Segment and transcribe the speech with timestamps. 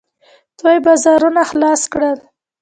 [0.59, 2.17] دوی بازارونه خلاص کړل.